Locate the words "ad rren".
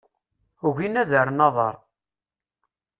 1.01-1.45